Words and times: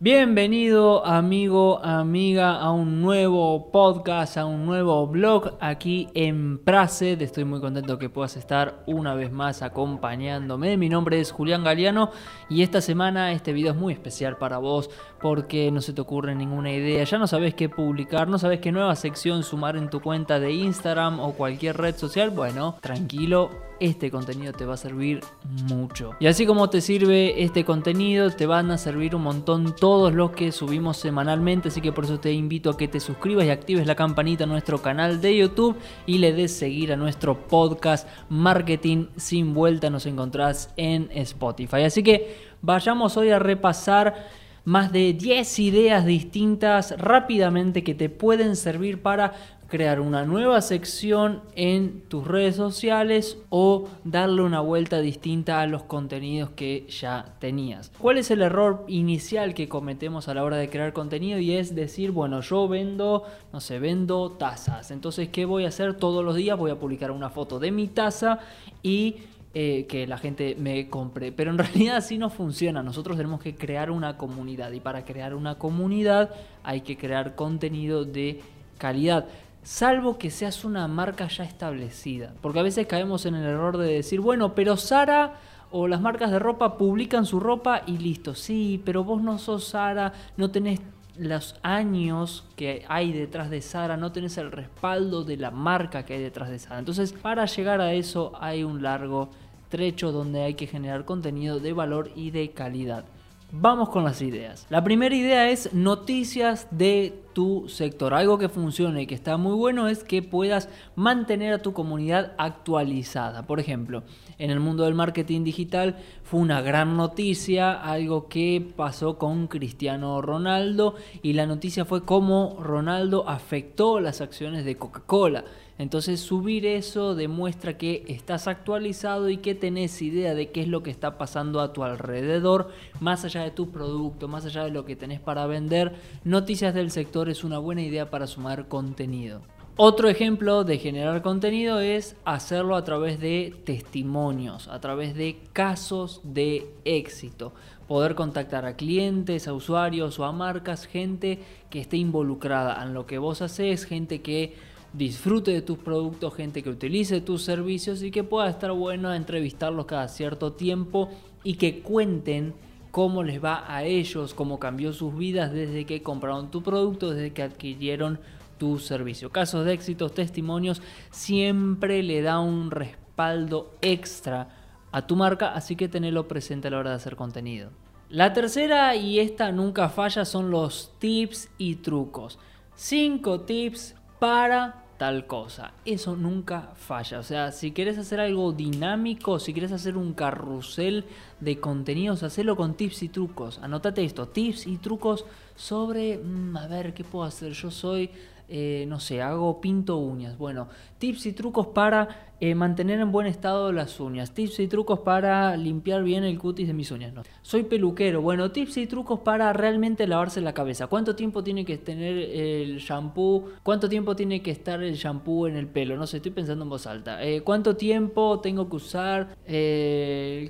Bienvenido 0.00 1.04
amigo, 1.04 1.84
amiga 1.84 2.60
a 2.60 2.70
un 2.70 3.02
nuevo 3.02 3.72
podcast, 3.72 4.36
a 4.36 4.46
un 4.46 4.64
nuevo 4.64 5.04
blog 5.08 5.56
aquí 5.58 6.06
en 6.14 6.58
Prased. 6.58 7.20
Estoy 7.20 7.42
muy 7.42 7.60
contento 7.60 7.98
que 7.98 8.08
puedas 8.08 8.36
estar 8.36 8.84
una 8.86 9.16
vez 9.16 9.32
más 9.32 9.60
acompañándome. 9.60 10.76
Mi 10.76 10.88
nombre 10.88 11.18
es 11.18 11.32
Julián 11.32 11.64
Galeano 11.64 12.12
y 12.48 12.62
esta 12.62 12.80
semana 12.80 13.32
este 13.32 13.52
video 13.52 13.72
es 13.72 13.76
muy 13.76 13.92
especial 13.92 14.36
para 14.36 14.58
vos 14.58 14.88
porque 15.20 15.72
no 15.72 15.80
se 15.80 15.92
te 15.92 16.00
ocurre 16.00 16.36
ninguna 16.36 16.70
idea, 16.70 17.02
ya 17.02 17.18
no 17.18 17.26
sabes 17.26 17.54
qué 17.54 17.68
publicar, 17.68 18.28
no 18.28 18.38
sabes 18.38 18.60
qué 18.60 18.70
nueva 18.70 18.94
sección 18.94 19.42
sumar 19.42 19.76
en 19.76 19.90
tu 19.90 20.00
cuenta 20.00 20.38
de 20.38 20.52
Instagram 20.52 21.18
o 21.18 21.32
cualquier 21.32 21.76
red 21.76 21.96
social. 21.96 22.30
Bueno, 22.30 22.76
tranquilo, 22.80 23.50
este 23.80 24.10
contenido 24.10 24.52
te 24.52 24.64
va 24.64 24.74
a 24.74 24.76
servir 24.76 25.20
mucho. 25.68 26.12
Y 26.20 26.26
así 26.26 26.46
como 26.46 26.70
te 26.70 26.80
sirve 26.80 27.42
este 27.42 27.64
contenido, 27.64 28.30
te 28.30 28.46
van 28.46 28.70
a 28.70 28.78
servir 28.78 29.14
un 29.14 29.22
montón 29.22 29.74
todos 29.74 30.12
los 30.12 30.32
que 30.32 30.52
subimos 30.52 30.96
semanalmente, 30.96 31.68
así 31.68 31.80
que 31.80 31.92
por 31.92 32.04
eso 32.04 32.20
te 32.20 32.32
invito 32.32 32.70
a 32.70 32.76
que 32.76 32.88
te 32.88 33.00
suscribas 33.00 33.46
y 33.46 33.50
actives 33.50 33.86
la 33.86 33.94
campanita 33.94 34.44
a 34.44 34.46
nuestro 34.46 34.82
canal 34.82 35.20
de 35.20 35.36
YouTube 35.36 35.76
y 36.06 36.18
le 36.18 36.32
des 36.32 36.52
seguir 36.52 36.92
a 36.92 36.96
nuestro 36.96 37.46
podcast 37.46 38.08
Marketing 38.28 39.06
sin 39.16 39.54
vuelta, 39.54 39.90
nos 39.90 40.06
encontrás 40.06 40.72
en 40.76 41.08
Spotify. 41.12 41.82
Así 41.82 42.02
que 42.02 42.36
vayamos 42.62 43.16
hoy 43.16 43.30
a 43.30 43.38
repasar 43.38 44.47
más 44.68 44.92
de 44.92 45.14
10 45.14 45.60
ideas 45.60 46.04
distintas 46.04 46.94
rápidamente 46.98 47.82
que 47.82 47.94
te 47.94 48.10
pueden 48.10 48.54
servir 48.54 49.00
para 49.00 49.32
crear 49.66 49.98
una 49.98 50.26
nueva 50.26 50.60
sección 50.60 51.40
en 51.54 52.02
tus 52.08 52.26
redes 52.26 52.56
sociales 52.56 53.38
o 53.48 53.88
darle 54.04 54.42
una 54.42 54.60
vuelta 54.60 55.00
distinta 55.00 55.62
a 55.62 55.66
los 55.66 55.84
contenidos 55.84 56.50
que 56.50 56.86
ya 56.88 57.34
tenías. 57.38 57.90
¿Cuál 57.98 58.18
es 58.18 58.30
el 58.30 58.42
error 58.42 58.84
inicial 58.88 59.54
que 59.54 59.70
cometemos 59.70 60.28
a 60.28 60.34
la 60.34 60.44
hora 60.44 60.58
de 60.58 60.68
crear 60.68 60.92
contenido? 60.92 61.38
Y 61.38 61.52
es 61.52 61.74
decir, 61.74 62.10
bueno, 62.10 62.42
yo 62.42 62.68
vendo, 62.68 63.24
no 63.54 63.60
sé, 63.60 63.78
vendo 63.78 64.32
tazas. 64.32 64.90
Entonces, 64.90 65.30
¿qué 65.30 65.46
voy 65.46 65.64
a 65.64 65.68
hacer 65.68 65.94
todos 65.94 66.22
los 66.22 66.36
días? 66.36 66.58
Voy 66.58 66.70
a 66.70 66.78
publicar 66.78 67.10
una 67.10 67.30
foto 67.30 67.58
de 67.58 67.70
mi 67.70 67.88
taza 67.88 68.40
y 68.82 69.16
eh, 69.54 69.86
que 69.88 70.06
la 70.06 70.18
gente 70.18 70.56
me 70.58 70.88
compre. 70.88 71.32
Pero 71.32 71.50
en 71.50 71.58
realidad 71.58 71.96
así 71.96 72.18
no 72.18 72.30
funciona. 72.30 72.82
Nosotros 72.82 73.16
tenemos 73.16 73.40
que 73.40 73.54
crear 73.54 73.90
una 73.90 74.16
comunidad 74.16 74.72
y 74.72 74.80
para 74.80 75.04
crear 75.04 75.34
una 75.34 75.56
comunidad 75.56 76.30
hay 76.62 76.82
que 76.82 76.96
crear 76.96 77.34
contenido 77.34 78.04
de 78.04 78.40
calidad 78.78 79.26
salvo 79.68 80.16
que 80.16 80.30
seas 80.30 80.64
una 80.64 80.88
marca 80.88 81.28
ya 81.28 81.44
establecida. 81.44 82.32
Porque 82.40 82.58
a 82.58 82.62
veces 82.62 82.86
caemos 82.86 83.26
en 83.26 83.34
el 83.34 83.44
error 83.44 83.76
de 83.76 83.92
decir, 83.92 84.20
bueno, 84.20 84.54
pero 84.54 84.78
Sara 84.78 85.34
o 85.70 85.86
las 85.86 86.00
marcas 86.00 86.30
de 86.30 86.38
ropa 86.38 86.78
publican 86.78 87.26
su 87.26 87.38
ropa 87.38 87.82
y 87.86 87.98
listo. 87.98 88.34
Sí, 88.34 88.80
pero 88.84 89.04
vos 89.04 89.22
no 89.22 89.38
sos 89.38 89.64
Sara, 89.64 90.14
no 90.36 90.50
tenés 90.50 90.80
los 91.18 91.56
años 91.62 92.44
que 92.56 92.84
hay 92.88 93.12
detrás 93.12 93.50
de 93.50 93.60
Sara, 93.60 93.96
no 93.96 94.12
tenés 94.12 94.38
el 94.38 94.52
respaldo 94.52 95.24
de 95.24 95.36
la 95.36 95.50
marca 95.50 96.04
que 96.04 96.14
hay 96.14 96.22
detrás 96.22 96.50
de 96.50 96.58
Sara. 96.58 96.78
Entonces, 96.78 97.12
para 97.12 97.44
llegar 97.46 97.80
a 97.80 97.92
eso 97.92 98.32
hay 98.40 98.64
un 98.64 98.82
largo 98.82 99.30
trecho 99.68 100.12
donde 100.12 100.42
hay 100.42 100.54
que 100.54 100.66
generar 100.66 101.04
contenido 101.04 101.60
de 101.60 101.72
valor 101.72 102.10
y 102.16 102.30
de 102.30 102.50
calidad. 102.50 103.04
Vamos 103.50 103.88
con 103.88 104.04
las 104.04 104.20
ideas. 104.20 104.66
La 104.68 104.84
primera 104.84 105.14
idea 105.14 105.48
es 105.48 105.72
noticias 105.72 106.68
de 106.70 107.22
tu 107.32 107.66
sector. 107.66 108.12
Algo 108.12 108.36
que 108.36 108.50
funcione 108.50 109.00
y 109.00 109.06
que 109.06 109.14
está 109.14 109.38
muy 109.38 109.54
bueno 109.54 109.88
es 109.88 110.04
que 110.04 110.20
puedas 110.20 110.68
mantener 110.96 111.54
a 111.54 111.62
tu 111.62 111.72
comunidad 111.72 112.34
actualizada. 112.36 113.46
Por 113.46 113.58
ejemplo, 113.58 114.02
en 114.36 114.50
el 114.50 114.60
mundo 114.60 114.84
del 114.84 114.94
marketing 114.94 115.44
digital 115.44 115.96
fue 116.24 116.40
una 116.40 116.60
gran 116.60 116.98
noticia 116.98 117.72
algo 117.72 118.28
que 118.28 118.70
pasó 118.76 119.16
con 119.16 119.46
Cristiano 119.46 120.20
Ronaldo 120.20 120.96
y 121.22 121.32
la 121.32 121.46
noticia 121.46 121.86
fue 121.86 122.04
cómo 122.04 122.58
Ronaldo 122.60 123.26
afectó 123.26 123.98
las 123.98 124.20
acciones 124.20 124.66
de 124.66 124.76
Coca-Cola. 124.76 125.44
Entonces 125.78 126.20
subir 126.20 126.66
eso 126.66 127.14
demuestra 127.14 127.78
que 127.78 128.04
estás 128.08 128.48
actualizado 128.48 129.30
y 129.30 129.36
que 129.36 129.54
tenés 129.54 130.02
idea 130.02 130.34
de 130.34 130.50
qué 130.50 130.62
es 130.62 130.68
lo 130.68 130.82
que 130.82 130.90
está 130.90 131.16
pasando 131.18 131.60
a 131.60 131.72
tu 131.72 131.84
alrededor, 131.84 132.70
más 132.98 133.24
allá 133.24 133.42
de 133.42 133.52
tu 133.52 133.70
producto, 133.70 134.26
más 134.26 134.44
allá 134.44 134.64
de 134.64 134.70
lo 134.70 134.84
que 134.84 134.96
tenés 134.96 135.20
para 135.20 135.46
vender. 135.46 135.94
Noticias 136.24 136.74
del 136.74 136.90
sector 136.90 137.28
es 137.28 137.44
una 137.44 137.58
buena 137.58 137.82
idea 137.82 138.10
para 138.10 138.26
sumar 138.26 138.66
contenido. 138.66 139.42
Otro 139.80 140.08
ejemplo 140.08 140.64
de 140.64 140.78
generar 140.78 141.22
contenido 141.22 141.78
es 141.78 142.16
hacerlo 142.24 142.74
a 142.74 142.82
través 142.82 143.20
de 143.20 143.54
testimonios, 143.64 144.66
a 144.66 144.80
través 144.80 145.14
de 145.14 145.38
casos 145.52 146.20
de 146.24 146.66
éxito. 146.84 147.52
Poder 147.86 148.16
contactar 148.16 148.66
a 148.66 148.74
clientes, 148.74 149.46
a 149.46 149.52
usuarios 149.52 150.18
o 150.18 150.24
a 150.24 150.32
marcas, 150.32 150.86
gente 150.86 151.38
que 151.70 151.80
esté 151.80 151.96
involucrada 151.96 152.82
en 152.82 152.92
lo 152.92 153.06
que 153.06 153.18
vos 153.18 153.40
haces, 153.40 153.84
gente 153.84 154.20
que 154.20 154.56
disfrute 154.92 155.50
de 155.50 155.62
tus 155.62 155.78
productos, 155.78 156.34
gente 156.34 156.62
que 156.62 156.70
utilice 156.70 157.20
tus 157.20 157.42
servicios 157.42 158.02
y 158.02 158.10
que 158.10 158.24
pueda 158.24 158.48
estar 158.48 158.72
bueno 158.72 159.12
entrevistarlos 159.14 159.86
cada 159.86 160.08
cierto 160.08 160.52
tiempo 160.52 161.10
y 161.44 161.54
que 161.54 161.80
cuenten 161.80 162.54
cómo 162.90 163.22
les 163.22 163.42
va 163.42 163.64
a 163.72 163.84
ellos, 163.84 164.34
cómo 164.34 164.58
cambió 164.58 164.92
sus 164.92 165.16
vidas 165.16 165.52
desde 165.52 165.84
que 165.84 166.02
compraron 166.02 166.50
tu 166.50 166.62
producto, 166.62 167.10
desde 167.10 167.32
que 167.32 167.42
adquirieron 167.42 168.18
tu 168.58 168.78
servicio. 168.78 169.30
Casos 169.30 169.64
de 169.64 169.72
éxitos, 169.72 170.14
testimonios, 170.14 170.82
siempre 171.10 172.02
le 172.02 172.22
da 172.22 172.40
un 172.40 172.70
respaldo 172.70 173.72
extra 173.82 174.48
a 174.90 175.06
tu 175.06 175.16
marca, 175.16 175.52
así 175.52 175.76
que 175.76 175.88
tenelo 175.88 176.26
presente 176.28 176.68
a 176.68 176.70
la 176.70 176.78
hora 176.78 176.90
de 176.90 176.96
hacer 176.96 177.14
contenido. 177.14 177.70
La 178.08 178.32
tercera 178.32 178.96
y 178.96 179.20
esta 179.20 179.52
nunca 179.52 179.90
falla 179.90 180.24
son 180.24 180.50
los 180.50 180.94
tips 180.98 181.50
y 181.58 181.76
trucos. 181.76 182.38
5 182.74 183.42
tips 183.42 183.94
para 184.18 184.84
tal 184.98 185.26
cosa. 185.26 185.72
Eso 185.84 186.16
nunca 186.16 186.72
falla. 186.74 187.20
O 187.20 187.22
sea, 187.22 187.52
si 187.52 187.72
quieres 187.72 187.98
hacer 187.98 188.20
algo 188.20 188.52
dinámico, 188.52 189.38
si 189.38 189.52
quieres 189.52 189.72
hacer 189.72 189.96
un 189.96 190.12
carrusel 190.12 191.04
de 191.40 191.60
contenidos, 191.60 192.24
hacelo 192.24 192.56
con 192.56 192.74
tips 192.74 193.04
y 193.04 193.08
trucos. 193.08 193.58
Anotate 193.62 194.04
esto, 194.04 194.26
tips 194.28 194.66
y 194.66 194.76
trucos 194.78 195.24
sobre, 195.54 196.18
mm, 196.18 196.56
a 196.56 196.66
ver, 196.66 196.94
¿qué 196.94 197.04
puedo 197.04 197.24
hacer? 197.24 197.52
Yo 197.52 197.70
soy 197.70 198.10
eh, 198.50 198.86
no 198.88 198.98
sé, 198.98 199.20
hago 199.20 199.60
pinto 199.60 199.98
uñas. 199.98 200.38
Bueno, 200.38 200.68
tips 200.98 201.26
y 201.26 201.32
trucos 201.32 201.66
para 201.68 202.32
eh, 202.40 202.54
mantener 202.54 202.98
en 203.00 203.12
buen 203.12 203.26
estado 203.26 203.72
las 203.72 204.00
uñas. 204.00 204.32
Tips 204.32 204.60
y 204.60 204.68
trucos 204.68 205.00
para 205.00 205.54
limpiar 205.56 206.02
bien 206.02 206.24
el 206.24 206.38
cutis 206.38 206.66
de 206.66 206.72
mis 206.72 206.90
uñas. 206.90 207.12
No. 207.12 207.22
Soy 207.42 207.64
peluquero. 207.64 208.22
Bueno, 208.22 208.50
tips 208.50 208.78
y 208.78 208.86
trucos 208.86 209.20
para 209.20 209.52
realmente 209.52 210.06
lavarse 210.06 210.40
la 210.40 210.54
cabeza. 210.54 210.86
¿Cuánto 210.86 211.14
tiempo 211.14 211.44
tiene 211.44 211.66
que 211.66 211.76
tener 211.76 212.16
el 212.16 212.78
shampoo? 212.78 213.50
¿Cuánto 213.62 213.88
tiempo 213.88 214.16
tiene 214.16 214.40
que 214.40 214.50
estar 214.50 214.82
el 214.82 214.94
shampoo 214.94 215.46
en 215.46 215.56
el 215.56 215.66
pelo? 215.66 215.96
No 215.96 216.06
sé, 216.06 216.16
estoy 216.16 216.32
pensando 216.32 216.64
en 216.64 216.70
voz 216.70 216.86
alta. 216.86 217.22
Eh, 217.22 217.42
¿Cuánto 217.42 217.76
tiempo 217.76 218.40
tengo 218.40 218.68
que 218.68 218.76
usar? 218.76 219.36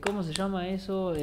¿Cómo 0.05 0.23
se 0.23 0.33
llama 0.33 0.69
eso? 0.69 1.15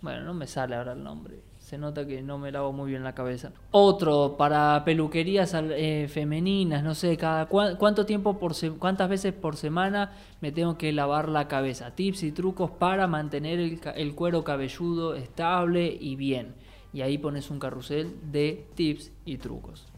bueno, 0.00 0.24
no 0.24 0.34
me 0.34 0.46
sale 0.46 0.76
ahora 0.76 0.92
el 0.92 1.02
nombre 1.02 1.45
se 1.66 1.78
nota 1.78 2.06
que 2.06 2.22
no 2.22 2.38
me 2.38 2.52
lavo 2.52 2.72
muy 2.72 2.90
bien 2.90 3.02
la 3.02 3.16
cabeza. 3.16 3.50
Otro, 3.72 4.36
para 4.38 4.84
peluquerías 4.84 5.52
eh, 5.52 6.06
femeninas, 6.08 6.84
no 6.84 6.94
sé, 6.94 7.16
cada 7.16 7.46
cuánto 7.46 8.06
tiempo 8.06 8.38
por 8.38 8.54
cuántas 8.78 9.08
veces 9.08 9.32
por 9.32 9.56
semana 9.56 10.12
me 10.40 10.52
tengo 10.52 10.78
que 10.78 10.92
lavar 10.92 11.28
la 11.28 11.48
cabeza. 11.48 11.90
Tips 11.90 12.22
y 12.22 12.30
trucos 12.30 12.70
para 12.70 13.08
mantener 13.08 13.58
el, 13.58 13.80
el 13.96 14.14
cuero 14.14 14.44
cabelludo 14.44 15.16
estable 15.16 15.88
y 16.00 16.14
bien. 16.14 16.54
Y 16.92 17.00
ahí 17.00 17.18
pones 17.18 17.50
un 17.50 17.58
carrusel 17.58 18.14
de 18.30 18.68
tips 18.76 19.10
y 19.24 19.38
trucos. 19.38 19.88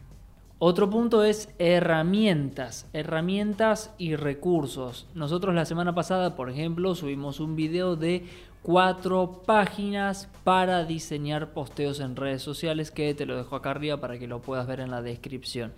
Otro 0.61 0.89
punto 0.89 1.23
es 1.23 1.53
herramientas, 1.57 2.89
herramientas 2.91 3.93
y 3.97 4.17
recursos. 4.17 5.07
Nosotros 5.13 5.55
la 5.55 5.63
semana 5.63 5.95
pasada, 5.95 6.35
por 6.35 6.49
ejemplo, 6.49 6.95
subimos 6.95 7.39
un 7.39 7.55
video 7.55 7.95
de 7.95 8.25
cuatro 8.61 9.41
páginas 9.45 10.27
para 10.43 10.83
diseñar 10.83 11.53
posteos 11.53 11.99
en 11.99 12.15
redes 12.15 12.41
sociales 12.41 12.91
que 12.91 13.13
te 13.13 13.25
lo 13.25 13.37
dejo 13.37 13.55
acá 13.55 13.71
arriba 13.71 13.97
para 13.97 14.19
que 14.19 14.27
lo 14.27 14.41
puedas 14.41 14.67
ver 14.67 14.79
en 14.79 14.91
la 14.91 15.01
descripción. 15.01 15.71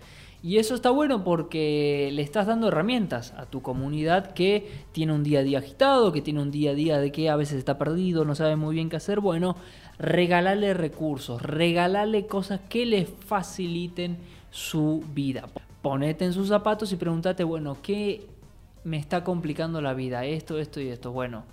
Y 0.43 0.57
eso 0.57 0.73
está 0.73 0.89
bueno 0.89 1.23
porque 1.23 2.09
le 2.13 2.23
estás 2.23 2.47
dando 2.47 2.69
herramientas 2.69 3.31
a 3.37 3.45
tu 3.45 3.61
comunidad 3.61 4.33
que 4.33 4.71
tiene 4.91 5.13
un 5.13 5.23
día 5.23 5.39
a 5.39 5.43
día 5.43 5.59
agitado, 5.59 6.11
que 6.11 6.21
tiene 6.21 6.41
un 6.41 6.49
día 6.49 6.71
a 6.71 6.73
día 6.73 6.97
de 6.97 7.11
que 7.11 7.29
a 7.29 7.35
veces 7.35 7.59
está 7.59 7.77
perdido, 7.77 8.25
no 8.25 8.33
sabe 8.33 8.55
muy 8.55 8.73
bien 8.73 8.89
qué 8.89 8.95
hacer. 8.95 9.19
Bueno, 9.19 9.55
regalale 9.99 10.73
recursos, 10.73 11.43
regalale 11.43 12.25
cosas 12.25 12.59
que 12.69 12.87
le 12.87 13.05
faciliten 13.05 14.17
su 14.49 15.03
vida. 15.13 15.47
Ponete 15.83 16.25
en 16.25 16.33
sus 16.33 16.47
zapatos 16.47 16.91
y 16.91 16.95
pregúntate, 16.95 17.43
bueno, 17.43 17.77
¿qué 17.83 18.25
me 18.83 18.97
está 18.97 19.23
complicando 19.23 19.79
la 19.79 19.93
vida? 19.93 20.25
Esto, 20.25 20.57
esto 20.57 20.81
y 20.81 20.87
esto. 20.87 21.11
Bueno, 21.11 21.43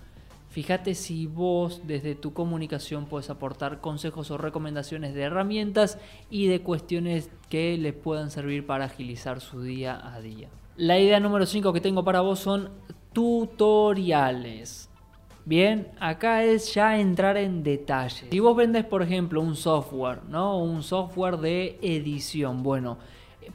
Fíjate 0.50 0.94
si 0.94 1.26
vos 1.26 1.82
desde 1.86 2.14
tu 2.14 2.32
comunicación 2.32 3.06
puedes 3.06 3.28
aportar 3.28 3.80
consejos 3.80 4.30
o 4.30 4.38
recomendaciones 4.38 5.14
de 5.14 5.22
herramientas 5.22 5.98
y 6.30 6.46
de 6.46 6.60
cuestiones 6.60 7.30
que 7.50 7.76
les 7.76 7.92
puedan 7.92 8.30
servir 8.30 8.66
para 8.66 8.86
agilizar 8.86 9.40
su 9.40 9.62
día 9.62 10.00
a 10.14 10.20
día. 10.20 10.48
La 10.76 10.98
idea 10.98 11.20
número 11.20 11.44
5 11.44 11.72
que 11.72 11.80
tengo 11.80 12.02
para 12.02 12.22
vos 12.22 12.38
son 12.38 12.70
tutoriales. 13.12 14.88
Bien, 15.44 15.88
acá 15.98 16.44
es 16.44 16.74
ya 16.74 16.98
entrar 16.98 17.36
en 17.36 17.62
detalle. 17.62 18.28
Si 18.30 18.38
vos 18.38 18.54
vendes, 18.54 18.84
por 18.84 19.02
ejemplo, 19.02 19.40
un 19.40 19.56
software, 19.56 20.22
¿no? 20.28 20.58
Un 20.58 20.82
software 20.82 21.38
de 21.38 21.78
edición, 21.82 22.62
bueno, 22.62 22.98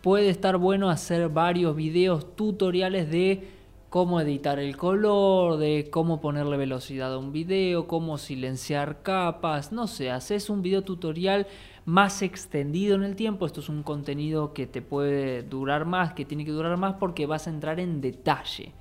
puede 0.01 0.29
estar 0.29 0.57
bueno 0.57 0.89
hacer 0.89 1.29
varios 1.29 1.75
videos 1.75 2.35
tutoriales 2.35 3.09
de 3.11 3.47
cómo 3.93 4.19
editar 4.19 4.57
el 4.57 4.75
color, 4.75 5.57
de 5.57 5.91
cómo 5.91 6.19
ponerle 6.19 6.57
velocidad 6.57 7.13
a 7.13 7.19
un 7.19 7.31
video, 7.31 7.85
cómo 7.85 8.17
silenciar 8.17 9.03
capas, 9.03 9.71
no 9.71 9.85
sé, 9.85 10.09
haces 10.09 10.49
un 10.49 10.63
video 10.63 10.81
tutorial 10.81 11.45
más 11.85 12.23
extendido 12.23 12.95
en 12.95 13.03
el 13.03 13.15
tiempo, 13.15 13.45
esto 13.45 13.59
es 13.59 13.69
un 13.69 13.83
contenido 13.83 14.51
que 14.51 14.65
te 14.65 14.81
puede 14.81 15.43
durar 15.43 15.85
más, 15.85 16.13
que 16.13 16.25
tiene 16.25 16.43
que 16.43 16.49
durar 16.49 16.75
más 16.75 16.95
porque 16.95 17.27
vas 17.27 17.45
a 17.45 17.51
entrar 17.51 17.79
en 17.79 18.01
detalle. 18.01 18.71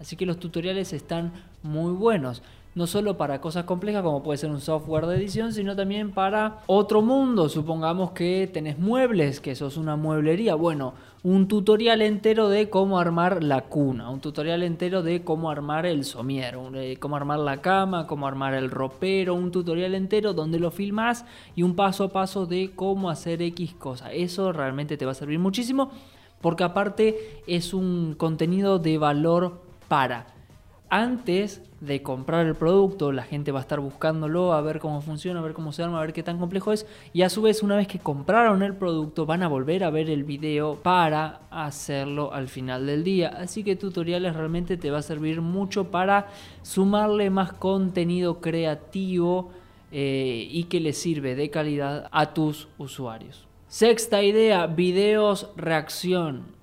Así 0.00 0.16
que 0.16 0.24
los 0.24 0.38
tutoriales 0.38 0.94
están 0.94 1.34
muy 1.62 1.92
buenos 1.92 2.42
no 2.74 2.86
solo 2.86 3.16
para 3.16 3.40
cosas 3.40 3.64
complejas 3.64 4.02
como 4.02 4.22
puede 4.22 4.38
ser 4.38 4.50
un 4.50 4.60
software 4.60 5.06
de 5.06 5.16
edición, 5.16 5.52
sino 5.52 5.76
también 5.76 6.10
para 6.10 6.60
otro 6.66 7.02
mundo. 7.02 7.48
Supongamos 7.48 8.12
que 8.12 8.48
tenés 8.52 8.78
muebles, 8.78 9.40
que 9.40 9.54
sos 9.54 9.76
una 9.76 9.96
mueblería. 9.96 10.54
Bueno, 10.54 10.94
un 11.22 11.48
tutorial 11.48 12.02
entero 12.02 12.48
de 12.48 12.70
cómo 12.70 12.98
armar 12.98 13.44
la 13.44 13.62
cuna, 13.62 14.10
un 14.10 14.20
tutorial 14.20 14.62
entero 14.62 15.02
de 15.02 15.22
cómo 15.22 15.50
armar 15.50 15.86
el 15.86 16.04
somier, 16.04 16.58
cómo 16.98 17.16
armar 17.16 17.38
la 17.38 17.60
cama, 17.60 18.06
cómo 18.06 18.26
armar 18.26 18.54
el 18.54 18.70
ropero, 18.70 19.34
un 19.34 19.52
tutorial 19.52 19.94
entero 19.94 20.32
donde 20.32 20.58
lo 20.58 20.70
filmas 20.70 21.24
y 21.54 21.62
un 21.62 21.76
paso 21.76 22.04
a 22.04 22.08
paso 22.08 22.46
de 22.46 22.72
cómo 22.74 23.10
hacer 23.10 23.42
X 23.42 23.74
cosa. 23.74 24.12
Eso 24.12 24.52
realmente 24.52 24.96
te 24.96 25.04
va 25.04 25.12
a 25.12 25.14
servir 25.14 25.38
muchísimo 25.38 25.90
porque 26.40 26.64
aparte 26.64 27.42
es 27.46 27.72
un 27.72 28.14
contenido 28.16 28.78
de 28.78 28.98
valor 28.98 29.60
para 29.88 30.31
antes 30.92 31.62
de 31.80 32.02
comprar 32.02 32.46
el 32.46 32.54
producto, 32.54 33.12
la 33.12 33.22
gente 33.22 33.50
va 33.50 33.60
a 33.60 33.62
estar 33.62 33.80
buscándolo 33.80 34.52
a 34.52 34.60
ver 34.60 34.78
cómo 34.78 35.00
funciona, 35.00 35.40
a 35.40 35.42
ver 35.42 35.54
cómo 35.54 35.72
se 35.72 35.82
arma, 35.82 35.96
a 35.96 36.02
ver 36.02 36.12
qué 36.12 36.22
tan 36.22 36.38
complejo 36.38 36.70
es. 36.70 36.86
Y 37.14 37.22
a 37.22 37.30
su 37.30 37.40
vez, 37.40 37.62
una 37.62 37.76
vez 37.76 37.88
que 37.88 37.98
compraron 37.98 38.62
el 38.62 38.76
producto, 38.76 39.24
van 39.24 39.42
a 39.42 39.48
volver 39.48 39.84
a 39.84 39.90
ver 39.90 40.10
el 40.10 40.24
video 40.24 40.74
para 40.76 41.40
hacerlo 41.50 42.34
al 42.34 42.48
final 42.48 42.84
del 42.84 43.04
día. 43.04 43.28
Así 43.28 43.64
que 43.64 43.74
tutoriales 43.74 44.36
realmente 44.36 44.76
te 44.76 44.90
va 44.90 44.98
a 44.98 45.02
servir 45.02 45.40
mucho 45.40 45.90
para 45.90 46.28
sumarle 46.60 47.30
más 47.30 47.54
contenido 47.54 48.42
creativo 48.42 49.50
eh, 49.92 50.46
y 50.50 50.64
que 50.64 50.78
le 50.78 50.92
sirve 50.92 51.34
de 51.34 51.48
calidad 51.48 52.06
a 52.12 52.34
tus 52.34 52.68
usuarios. 52.76 53.46
Sexta 53.66 54.22
idea, 54.22 54.66
videos 54.66 55.48
reacción 55.56 56.61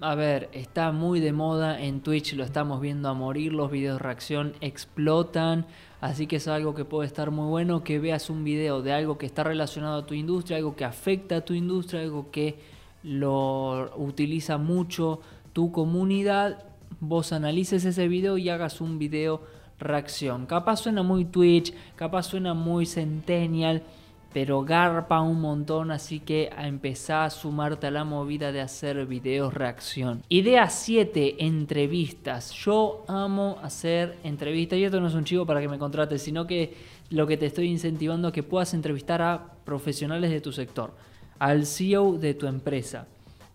a 0.00 0.14
ver, 0.14 0.48
está 0.52 0.92
muy 0.92 1.20
de 1.20 1.32
moda 1.32 1.80
en 1.80 2.00
Twitch, 2.00 2.32
lo 2.32 2.42
estamos 2.42 2.80
viendo 2.80 3.08
a 3.10 3.14
morir, 3.14 3.52
los 3.52 3.70
videos 3.70 3.98
de 3.98 4.02
reacción 4.02 4.54
explotan, 4.62 5.66
así 6.00 6.26
que 6.26 6.36
es 6.36 6.48
algo 6.48 6.74
que 6.74 6.86
puede 6.86 7.06
estar 7.06 7.30
muy 7.30 7.48
bueno 7.48 7.84
que 7.84 7.98
veas 7.98 8.30
un 8.30 8.42
video 8.42 8.80
de 8.80 8.94
algo 8.94 9.18
que 9.18 9.26
está 9.26 9.44
relacionado 9.44 9.98
a 9.98 10.06
tu 10.06 10.14
industria, 10.14 10.56
algo 10.56 10.74
que 10.74 10.86
afecta 10.86 11.36
a 11.36 11.40
tu 11.42 11.52
industria, 11.52 12.00
algo 12.00 12.30
que 12.30 12.58
lo 13.02 13.94
utiliza 13.96 14.56
mucho 14.56 15.20
tu 15.52 15.70
comunidad, 15.70 16.64
vos 17.00 17.32
analices 17.32 17.84
ese 17.84 18.08
video 18.08 18.38
y 18.38 18.48
hagas 18.48 18.80
un 18.80 18.98
video 18.98 19.42
reacción. 19.78 20.46
Capaz 20.46 20.78
suena 20.78 21.02
muy 21.02 21.26
Twitch, 21.26 21.74
capaz 21.96 22.22
suena 22.22 22.54
muy 22.54 22.86
Centennial, 22.86 23.82
pero 24.32 24.62
garpa 24.62 25.20
un 25.20 25.40
montón, 25.40 25.90
así 25.90 26.20
que 26.20 26.50
a 26.56 26.68
empezar 26.68 27.24
a 27.24 27.30
sumarte 27.30 27.88
a 27.88 27.90
la 27.90 28.04
movida 28.04 28.52
de 28.52 28.60
hacer 28.60 29.04
videos 29.06 29.52
reacción. 29.52 30.22
Idea 30.28 30.70
7, 30.70 31.44
entrevistas. 31.44 32.52
Yo 32.52 33.04
amo 33.08 33.58
hacer 33.62 34.18
entrevistas 34.22 34.78
y 34.78 34.84
esto 34.84 35.00
no 35.00 35.08
es 35.08 35.14
un 35.14 35.24
chivo 35.24 35.46
para 35.46 35.60
que 35.60 35.68
me 35.68 35.78
contrates, 35.78 36.22
sino 36.22 36.46
que 36.46 36.74
lo 37.10 37.26
que 37.26 37.36
te 37.36 37.46
estoy 37.46 37.68
incentivando 37.68 38.28
es 38.28 38.34
que 38.34 38.44
puedas 38.44 38.72
entrevistar 38.72 39.20
a 39.20 39.54
profesionales 39.64 40.30
de 40.30 40.40
tu 40.40 40.52
sector, 40.52 40.94
al 41.40 41.66
CEO 41.66 42.12
de 42.12 42.34
tu 42.34 42.46
empresa, 42.46 43.08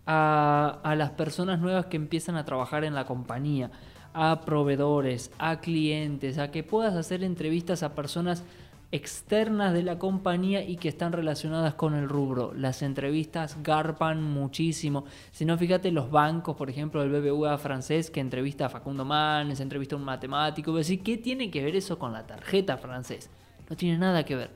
a, 0.04 0.80
a 0.82 0.94
las 0.94 1.10
personas 1.10 1.58
nuevas 1.58 1.86
que 1.86 1.96
empiezan 1.96 2.36
a 2.36 2.44
trabajar 2.44 2.84
en 2.84 2.94
la 2.94 3.06
compañía, 3.06 3.70
a 4.12 4.42
proveedores, 4.42 5.30
a 5.38 5.60
clientes, 5.60 6.36
a 6.36 6.50
que 6.50 6.62
puedas 6.62 6.94
hacer 6.94 7.24
entrevistas 7.24 7.82
a 7.82 7.94
personas 7.94 8.44
externas 8.92 9.74
de 9.74 9.82
la 9.82 9.98
compañía 9.98 10.62
y 10.62 10.76
que 10.76 10.88
están 10.88 11.12
relacionadas 11.12 11.74
con 11.74 11.94
el 11.94 12.08
rubro. 12.08 12.52
Las 12.54 12.82
entrevistas 12.82 13.58
garpan 13.62 14.22
muchísimo. 14.22 15.04
Si 15.32 15.44
no, 15.44 15.58
fíjate 15.58 15.90
los 15.90 16.10
bancos, 16.10 16.56
por 16.56 16.70
ejemplo, 16.70 17.02
el 17.02 17.10
BBVA 17.10 17.58
francés 17.58 18.10
que 18.10 18.20
entrevista 18.20 18.66
a 18.66 18.68
Facundo 18.68 19.04
Manes, 19.04 19.60
entrevista 19.60 19.96
a 19.96 19.98
un 19.98 20.04
matemático. 20.04 20.74
¿qué 21.04 21.18
tiene 21.18 21.50
que 21.50 21.64
ver 21.64 21.76
eso 21.76 21.98
con 21.98 22.12
la 22.12 22.26
tarjeta 22.26 22.76
francés? 22.76 23.28
No 23.68 23.76
tiene 23.76 23.98
nada 23.98 24.24
que 24.24 24.36
ver. 24.36 24.50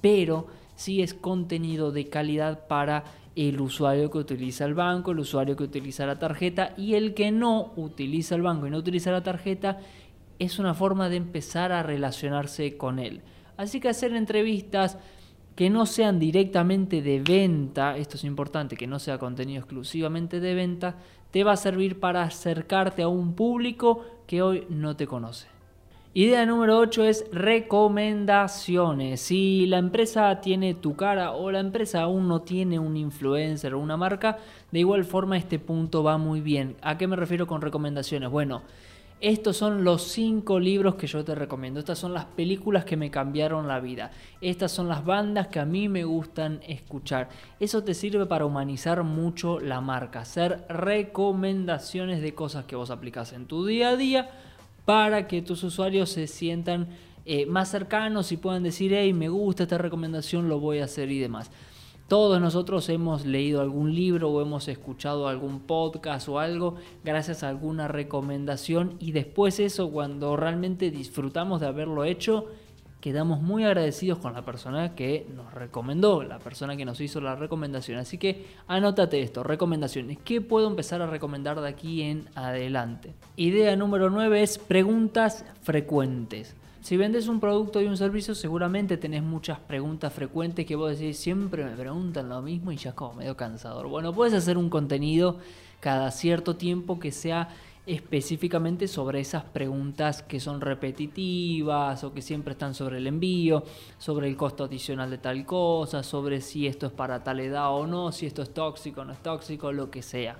Pero 0.00 0.46
sí 0.76 1.02
es 1.02 1.14
contenido 1.14 1.92
de 1.92 2.08
calidad 2.08 2.66
para 2.66 3.04
el 3.34 3.60
usuario 3.60 4.10
que 4.10 4.18
utiliza 4.18 4.64
el 4.64 4.74
banco, 4.74 5.12
el 5.12 5.20
usuario 5.20 5.56
que 5.56 5.64
utiliza 5.64 6.06
la 6.06 6.18
tarjeta 6.18 6.74
y 6.76 6.94
el 6.94 7.14
que 7.14 7.30
no 7.30 7.72
utiliza 7.76 8.34
el 8.34 8.42
banco 8.42 8.66
y 8.66 8.70
no 8.70 8.78
utiliza 8.78 9.10
la 9.10 9.22
tarjeta 9.22 9.80
es 10.44 10.58
una 10.58 10.74
forma 10.74 11.08
de 11.08 11.16
empezar 11.16 11.72
a 11.72 11.82
relacionarse 11.82 12.76
con 12.76 12.98
él. 12.98 13.22
Así 13.56 13.80
que 13.80 13.88
hacer 13.88 14.14
entrevistas 14.14 14.98
que 15.54 15.70
no 15.70 15.86
sean 15.86 16.18
directamente 16.18 17.02
de 17.02 17.20
venta, 17.20 17.96
esto 17.96 18.16
es 18.16 18.24
importante, 18.24 18.76
que 18.76 18.86
no 18.86 18.98
sea 18.98 19.18
contenido 19.18 19.60
exclusivamente 19.60 20.40
de 20.40 20.54
venta, 20.54 20.96
te 21.30 21.44
va 21.44 21.52
a 21.52 21.56
servir 21.56 22.00
para 22.00 22.22
acercarte 22.22 23.02
a 23.02 23.08
un 23.08 23.34
público 23.34 24.04
que 24.26 24.42
hoy 24.42 24.66
no 24.68 24.96
te 24.96 25.06
conoce. 25.06 25.46
Idea 26.14 26.44
número 26.44 26.78
8 26.78 27.04
es 27.04 27.24
recomendaciones. 27.32 29.18
Si 29.20 29.64
la 29.64 29.78
empresa 29.78 30.42
tiene 30.42 30.74
tu 30.74 30.94
cara 30.94 31.32
o 31.32 31.50
la 31.50 31.60
empresa 31.60 32.02
aún 32.02 32.28
no 32.28 32.42
tiene 32.42 32.78
un 32.78 32.98
influencer 32.98 33.72
o 33.72 33.78
una 33.78 33.96
marca, 33.96 34.36
de 34.70 34.80
igual 34.80 35.06
forma 35.06 35.38
este 35.38 35.58
punto 35.58 36.02
va 36.02 36.18
muy 36.18 36.42
bien. 36.42 36.76
¿A 36.82 36.98
qué 36.98 37.06
me 37.06 37.16
refiero 37.16 37.46
con 37.46 37.62
recomendaciones? 37.62 38.28
Bueno, 38.28 38.60
estos 39.22 39.56
son 39.56 39.84
los 39.84 40.02
cinco 40.02 40.58
libros 40.58 40.96
que 40.96 41.06
yo 41.06 41.24
te 41.24 41.36
recomiendo. 41.36 41.78
Estas 41.78 42.00
son 42.00 42.12
las 42.12 42.24
películas 42.24 42.84
que 42.84 42.96
me 42.96 43.08
cambiaron 43.08 43.68
la 43.68 43.78
vida. 43.78 44.10
Estas 44.40 44.72
son 44.72 44.88
las 44.88 45.04
bandas 45.04 45.46
que 45.46 45.60
a 45.60 45.64
mí 45.64 45.88
me 45.88 46.02
gustan 46.02 46.60
escuchar. 46.66 47.28
Eso 47.60 47.84
te 47.84 47.94
sirve 47.94 48.26
para 48.26 48.46
humanizar 48.46 49.04
mucho 49.04 49.60
la 49.60 49.80
marca. 49.80 50.22
Hacer 50.22 50.64
recomendaciones 50.68 52.20
de 52.20 52.34
cosas 52.34 52.64
que 52.64 52.74
vos 52.74 52.90
aplicas 52.90 53.32
en 53.32 53.46
tu 53.46 53.64
día 53.64 53.90
a 53.90 53.96
día 53.96 54.28
para 54.84 55.28
que 55.28 55.40
tus 55.40 55.62
usuarios 55.62 56.10
se 56.10 56.26
sientan 56.26 56.88
eh, 57.24 57.46
más 57.46 57.70
cercanos 57.70 58.32
y 58.32 58.36
puedan 58.36 58.64
decir, 58.64 58.92
hey, 58.92 59.12
me 59.12 59.28
gusta 59.28 59.62
esta 59.62 59.78
recomendación, 59.78 60.48
lo 60.48 60.58
voy 60.58 60.80
a 60.80 60.86
hacer 60.86 61.12
y 61.12 61.20
demás. 61.20 61.52
Todos 62.12 62.42
nosotros 62.42 62.90
hemos 62.90 63.24
leído 63.24 63.62
algún 63.62 63.94
libro 63.94 64.30
o 64.30 64.42
hemos 64.42 64.68
escuchado 64.68 65.28
algún 65.28 65.60
podcast 65.60 66.28
o 66.28 66.38
algo 66.38 66.74
gracias 67.02 67.42
a 67.42 67.48
alguna 67.48 67.88
recomendación 67.88 68.96
y 69.00 69.12
después 69.12 69.58
eso 69.58 69.90
cuando 69.90 70.36
realmente 70.36 70.90
disfrutamos 70.90 71.62
de 71.62 71.68
haberlo 71.68 72.04
hecho, 72.04 72.48
quedamos 73.00 73.40
muy 73.40 73.64
agradecidos 73.64 74.18
con 74.18 74.34
la 74.34 74.44
persona 74.44 74.94
que 74.94 75.26
nos 75.34 75.54
recomendó, 75.54 76.22
la 76.22 76.38
persona 76.38 76.76
que 76.76 76.84
nos 76.84 77.00
hizo 77.00 77.18
la 77.22 77.34
recomendación. 77.34 77.96
Así 77.96 78.18
que 78.18 78.44
anótate 78.66 79.22
esto, 79.22 79.42
recomendaciones. 79.42 80.18
¿Qué 80.22 80.42
puedo 80.42 80.68
empezar 80.68 81.00
a 81.00 81.06
recomendar 81.06 81.62
de 81.62 81.68
aquí 81.70 82.02
en 82.02 82.28
adelante? 82.34 83.14
Idea 83.36 83.74
número 83.74 84.10
9 84.10 84.42
es 84.42 84.58
preguntas 84.58 85.46
frecuentes. 85.62 86.56
Si 86.82 86.96
vendes 86.96 87.28
un 87.28 87.38
producto 87.38 87.80
y 87.80 87.86
un 87.86 87.96
servicio, 87.96 88.34
seguramente 88.34 88.96
tenés 88.96 89.22
muchas 89.22 89.60
preguntas 89.60 90.12
frecuentes 90.12 90.66
que 90.66 90.74
vos 90.74 90.98
decís, 90.98 91.16
siempre 91.16 91.64
me 91.64 91.76
preguntan 91.76 92.28
lo 92.28 92.42
mismo 92.42 92.72
y 92.72 92.76
ya 92.76 92.90
es 92.90 92.96
como 92.96 93.14
medio 93.14 93.36
cansador. 93.36 93.86
Bueno, 93.86 94.12
puedes 94.12 94.34
hacer 94.34 94.58
un 94.58 94.68
contenido 94.68 95.38
cada 95.78 96.10
cierto 96.10 96.56
tiempo 96.56 96.98
que 96.98 97.12
sea 97.12 97.50
específicamente 97.86 98.88
sobre 98.88 99.20
esas 99.20 99.44
preguntas 99.44 100.24
que 100.24 100.40
son 100.40 100.60
repetitivas 100.60 102.02
o 102.02 102.12
que 102.12 102.20
siempre 102.20 102.54
están 102.54 102.74
sobre 102.74 102.98
el 102.98 103.06
envío, 103.06 103.62
sobre 103.98 104.26
el 104.26 104.36
costo 104.36 104.64
adicional 104.64 105.08
de 105.08 105.18
tal 105.18 105.46
cosa, 105.46 106.02
sobre 106.02 106.40
si 106.40 106.66
esto 106.66 106.86
es 106.86 106.92
para 106.92 107.22
tal 107.22 107.38
edad 107.38 107.72
o 107.72 107.86
no, 107.86 108.10
si 108.10 108.26
esto 108.26 108.42
es 108.42 108.52
tóxico 108.52 109.02
o 109.02 109.04
no 109.04 109.12
es 109.12 109.22
tóxico, 109.22 109.70
lo 109.70 109.88
que 109.88 110.02
sea. 110.02 110.36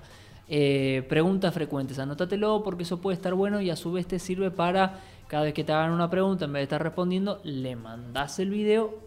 Eh, 0.49 1.05
preguntas 1.07 1.53
frecuentes, 1.53 1.99
anótatelo 1.99 2.63
porque 2.63 2.83
eso 2.83 2.99
puede 2.99 3.15
estar 3.15 3.33
bueno 3.33 3.61
y 3.61 3.69
a 3.69 3.75
su 3.75 3.93
vez 3.93 4.07
te 4.07 4.19
sirve 4.19 4.51
para 4.51 4.99
cada 5.27 5.45
vez 5.45 5.53
que 5.53 5.63
te 5.63 5.71
hagan 5.71 5.91
una 5.91 6.09
pregunta, 6.09 6.45
en 6.45 6.53
vez 6.53 6.59
de 6.61 6.63
estar 6.63 6.83
respondiendo, 6.83 7.39
le 7.43 7.75
mandas 7.75 8.39
el 8.39 8.49
video 8.49 8.99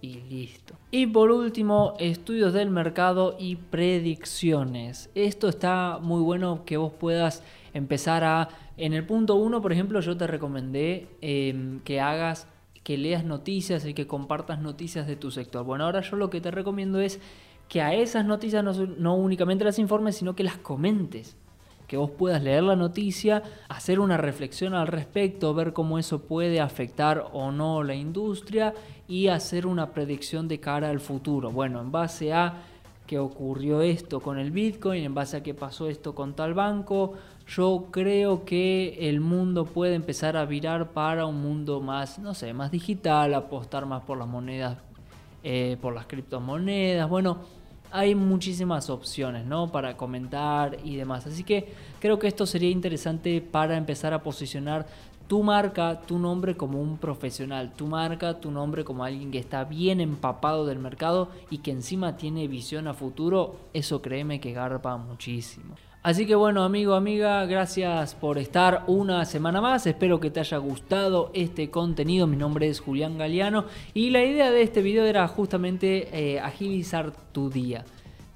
y 0.00 0.20
listo. 0.28 0.74
Y 0.90 1.06
por 1.06 1.30
último, 1.30 1.94
estudios 1.98 2.52
del 2.52 2.70
mercado 2.70 3.36
y 3.38 3.56
predicciones. 3.56 5.10
Esto 5.14 5.48
está 5.48 5.98
muy 6.00 6.20
bueno 6.22 6.64
que 6.64 6.76
vos 6.76 6.92
puedas 6.92 7.42
empezar 7.72 8.24
a... 8.24 8.48
En 8.76 8.94
el 8.94 9.04
punto 9.04 9.34
1, 9.36 9.60
por 9.60 9.72
ejemplo, 9.72 10.00
yo 10.00 10.16
te 10.16 10.26
recomendé 10.26 11.08
em, 11.20 11.80
que 11.80 12.00
hagas, 12.00 12.46
que 12.82 12.96
leas 12.96 13.24
noticias 13.24 13.84
y 13.84 13.92
que 13.92 14.06
compartas 14.06 14.60
noticias 14.60 15.06
de 15.06 15.16
tu 15.16 15.30
sector. 15.30 15.64
Bueno, 15.64 15.84
ahora 15.84 16.00
yo 16.00 16.16
lo 16.16 16.30
que 16.30 16.40
te 16.40 16.50
recomiendo 16.50 16.98
es 16.98 17.20
que 17.70 17.80
a 17.80 17.94
esas 17.94 18.26
noticias 18.26 18.62
no, 18.62 18.72
no 18.72 19.14
únicamente 19.14 19.64
las 19.64 19.78
informes, 19.78 20.16
sino 20.16 20.34
que 20.34 20.42
las 20.42 20.58
comentes 20.58 21.36
que 21.86 21.96
vos 21.96 22.10
puedas 22.10 22.40
leer 22.40 22.62
la 22.62 22.76
noticia, 22.76 23.42
hacer 23.68 23.98
una 23.98 24.16
reflexión 24.16 24.74
al 24.74 24.86
respecto, 24.86 25.54
ver 25.54 25.72
cómo 25.72 25.98
eso 25.98 26.20
puede 26.22 26.60
afectar 26.60 27.26
o 27.32 27.50
no 27.50 27.82
la 27.82 27.94
industria 27.94 28.74
y 29.08 29.26
hacer 29.26 29.66
una 29.66 29.90
predicción 29.90 30.46
de 30.46 30.60
cara 30.60 30.88
al 30.88 31.00
futuro. 31.00 31.50
Bueno, 31.50 31.80
en 31.80 31.90
base 31.90 32.32
a 32.32 32.62
que 33.08 33.18
ocurrió 33.18 33.82
esto 33.82 34.20
con 34.20 34.38
el 34.38 34.52
Bitcoin, 34.52 35.02
en 35.02 35.14
base 35.14 35.38
a 35.38 35.42
que 35.42 35.52
pasó 35.52 35.88
esto 35.88 36.14
con 36.14 36.34
tal 36.34 36.54
banco, 36.54 37.14
yo 37.48 37.88
creo 37.90 38.44
que 38.44 39.08
el 39.08 39.20
mundo 39.20 39.64
puede 39.64 39.94
empezar 39.94 40.36
a 40.36 40.44
virar 40.44 40.90
para 40.90 41.26
un 41.26 41.42
mundo 41.42 41.80
más, 41.80 42.20
no 42.20 42.34
sé, 42.34 42.52
más 42.52 42.70
digital, 42.70 43.34
apostar 43.34 43.86
más 43.86 44.04
por 44.04 44.16
las 44.16 44.28
monedas, 44.28 44.78
eh, 45.42 45.76
por 45.80 45.92
las 45.92 46.06
criptomonedas. 46.06 47.08
Bueno, 47.08 47.38
hay 47.92 48.14
muchísimas 48.14 48.90
opciones, 48.90 49.46
¿no? 49.46 49.70
Para 49.70 49.96
comentar 49.96 50.78
y 50.84 50.96
demás. 50.96 51.26
Así 51.26 51.44
que 51.44 51.72
creo 52.00 52.18
que 52.18 52.28
esto 52.28 52.46
sería 52.46 52.70
interesante 52.70 53.40
para 53.40 53.76
empezar 53.76 54.12
a 54.12 54.22
posicionar 54.22 54.86
tu 55.26 55.44
marca, 55.44 56.00
tu 56.00 56.18
nombre 56.18 56.56
como 56.56 56.80
un 56.82 56.98
profesional, 56.98 57.72
tu 57.74 57.86
marca, 57.86 58.40
tu 58.40 58.50
nombre 58.50 58.82
como 58.84 59.04
alguien 59.04 59.30
que 59.30 59.38
está 59.38 59.62
bien 59.62 60.00
empapado 60.00 60.66
del 60.66 60.80
mercado 60.80 61.28
y 61.50 61.58
que 61.58 61.70
encima 61.70 62.16
tiene 62.16 62.48
visión 62.48 62.88
a 62.88 62.94
futuro, 62.94 63.54
eso 63.72 64.02
créeme 64.02 64.40
que 64.40 64.52
garpa 64.52 64.96
muchísimo. 64.96 65.76
Así 66.02 66.24
que 66.24 66.34
bueno, 66.34 66.64
amigo, 66.64 66.94
amiga, 66.94 67.44
gracias 67.44 68.14
por 68.14 68.38
estar 68.38 68.84
una 68.86 69.26
semana 69.26 69.60
más. 69.60 69.86
Espero 69.86 70.18
que 70.18 70.30
te 70.30 70.40
haya 70.40 70.56
gustado 70.56 71.30
este 71.34 71.68
contenido. 71.68 72.26
Mi 72.26 72.38
nombre 72.38 72.68
es 72.68 72.80
Julián 72.80 73.18
Galeano 73.18 73.66
y 73.92 74.08
la 74.08 74.24
idea 74.24 74.50
de 74.50 74.62
este 74.62 74.80
video 74.80 75.04
era 75.04 75.28
justamente 75.28 76.08
eh, 76.10 76.40
agilizar 76.40 77.12
tu 77.32 77.50
día. 77.50 77.84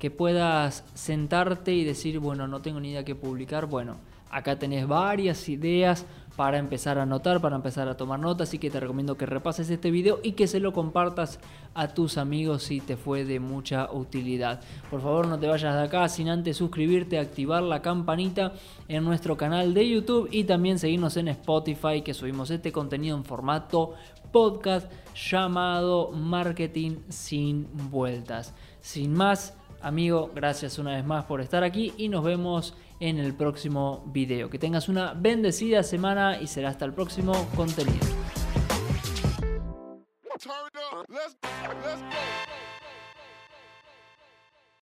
Que 0.05 0.11
puedas 0.11 0.85
sentarte 0.93 1.73
y 1.73 1.83
decir, 1.83 2.19
bueno, 2.19 2.47
no 2.47 2.61
tengo 2.61 2.79
ni 2.79 2.91
idea 2.91 3.07
qué 3.07 3.15
publicar. 3.15 3.65
Bueno, 3.65 3.97
acá 4.31 4.59
tenés 4.59 4.87
varias 4.87 5.49
ideas 5.49 6.05
para 6.37 6.59
empezar 6.59 6.99
a 6.99 7.05
anotar, 7.05 7.41
para 7.41 7.57
empezar 7.57 7.89
a 7.89 7.97
tomar 7.97 8.21
notas, 8.21 8.51
así 8.51 8.59
que 8.59 8.69
te 8.69 8.81
recomiendo 8.81 9.17
que 9.17 9.25
repases 9.25 9.71
este 9.71 9.91
video 9.91 10.21
y 10.23 10.33
que 10.33 10.47
se 10.47 10.61
lo 10.61 10.75
compartas 10.75 11.41
a 11.73 11.89
tus 11.89 12.19
amigos 12.19 12.65
si 12.65 12.83
te 12.83 12.99
fue 12.99 13.25
de 13.25 13.41
mucha 13.41 13.91
utilidad. 13.93 14.61
Por 14.91 15.01
favor 15.01 15.27
no 15.27 15.39
te 15.39 15.47
vayas 15.47 15.75
de 15.75 15.85
acá 15.85 16.07
sin 16.11 16.29
antes 16.29 16.59
suscribirte, 16.59 17.19
activar 17.19 17.63
la 17.63 17.81
campanita 17.81 18.53
en 18.89 19.05
nuestro 19.05 19.39
canal 19.39 19.73
de 19.73 19.89
YouTube 19.89 20.29
y 20.31 20.45
también 20.45 20.79
seguirnos 20.79 21.17
en 21.17 21.29
Spotify 21.29 22.03
que 22.03 22.13
subimos 22.13 22.51
este 22.51 22.73
contenido 22.73 23.17
en 23.17 23.25
formato 23.25 23.95
podcast 24.31 24.93
llamado 25.15 26.11
Marketing 26.11 26.99
sin 27.09 27.69
vueltas. 27.91 28.53
Sin 28.81 29.15
más, 29.15 29.55
Amigo, 29.85 30.31
gracias 30.35 30.79
una 30.79 30.93
vez 30.97 31.05
más 31.05 31.27
por 31.27 31.43
estar 31.43 31.63
aquí 31.63 31.93
y 31.99 32.09
nos 32.09 32.25
vemos 32.25 32.75
en 33.01 33.19
el 33.19 33.35
próximo 33.35 34.03
video. 34.07 34.49
Que 34.49 34.59
tengas 34.59 34.89
una 34.89 35.13
bendecida 35.13 35.83
semana 35.83 36.41
y 36.41 36.47
será 36.47 36.71
hasta 36.71 36.87
el 36.87 36.95
próximo 36.95 37.35
contenido. 37.55 38.07